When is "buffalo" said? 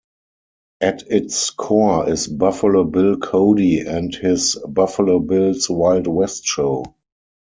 2.25-2.85, 4.55-5.19